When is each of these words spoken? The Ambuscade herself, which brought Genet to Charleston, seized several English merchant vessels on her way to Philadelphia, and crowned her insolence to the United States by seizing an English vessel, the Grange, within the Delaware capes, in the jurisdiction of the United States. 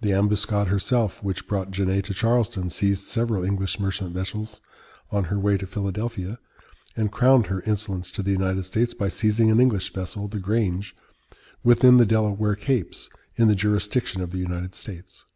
The 0.00 0.14
Ambuscade 0.14 0.68
herself, 0.68 1.22
which 1.22 1.46
brought 1.46 1.70
Genet 1.70 2.06
to 2.06 2.14
Charleston, 2.14 2.70
seized 2.70 3.04
several 3.04 3.44
English 3.44 3.78
merchant 3.78 4.14
vessels 4.14 4.62
on 5.10 5.24
her 5.24 5.38
way 5.38 5.58
to 5.58 5.66
Philadelphia, 5.66 6.38
and 6.96 7.12
crowned 7.12 7.48
her 7.48 7.60
insolence 7.66 8.10
to 8.12 8.22
the 8.22 8.30
United 8.30 8.62
States 8.62 8.94
by 8.94 9.08
seizing 9.08 9.50
an 9.50 9.60
English 9.60 9.92
vessel, 9.92 10.28
the 10.28 10.38
Grange, 10.38 10.96
within 11.62 11.98
the 11.98 12.06
Delaware 12.06 12.56
capes, 12.56 13.10
in 13.36 13.48
the 13.48 13.54
jurisdiction 13.54 14.22
of 14.22 14.30
the 14.30 14.38
United 14.38 14.74
States. 14.74 15.26